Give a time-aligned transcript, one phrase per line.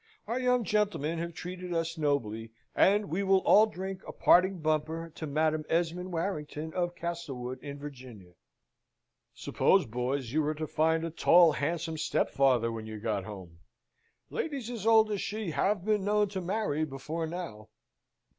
[0.25, 5.11] Our young gentlemen have treated us nobly, and we will all drink a parting bumper
[5.13, 8.33] to Madam Esmond Warrington of Castlewood, in Virginia.
[9.35, 13.59] Suppose, boys, you were to find a tall, handsome stepfather when you got home?
[14.31, 17.69] Ladies as old as she have been known to marry before now."